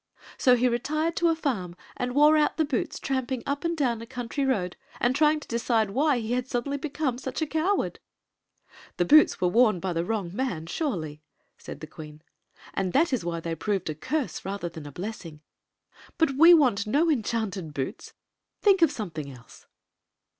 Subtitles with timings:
[0.39, 4.01] So he retired to a farm and wore out the boots tramping up and .down
[4.01, 7.99] a country road and trying to decide why he had suddenly become such a coward.""
[8.97, 11.21] The boots were worn by the wrong man, surely,"
[11.59, 12.23] said the queen;"
[12.73, 15.41] and that is why they proved a curse rather than a blessing.
[16.17, 18.13] But we want no enchanted boots.
[18.63, 19.67] Think of something else."